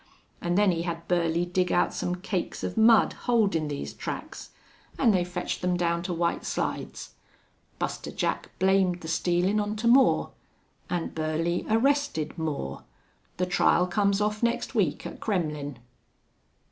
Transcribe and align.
An' 0.41 0.55
then 0.55 0.71
he 0.71 0.81
had 0.81 1.07
Burley 1.07 1.45
dig 1.45 1.71
out 1.71 1.93
some 1.93 2.15
cakes 2.15 2.63
of 2.63 2.75
mud 2.75 3.13
holdin' 3.29 3.67
these 3.67 3.93
tracks, 3.93 4.49
an' 4.97 5.11
they 5.11 5.23
fetched 5.23 5.61
them 5.61 5.77
down 5.77 6.01
to 6.01 6.11
White 6.11 6.43
Slides. 6.43 7.11
Buster 7.77 8.09
Jack 8.09 8.49
blamed 8.57 9.01
the 9.01 9.07
stealin' 9.07 9.59
on 9.59 9.75
to 9.75 9.87
Moore. 9.87 10.31
An' 10.89 11.09
Burley 11.09 11.67
arrested 11.69 12.35
Moore. 12.35 12.83
The 13.37 13.45
trial 13.45 13.85
comes 13.85 14.19
off 14.19 14.41
next 14.41 14.73
week 14.73 15.05
at 15.05 15.19
Kremmlin'." 15.19 15.77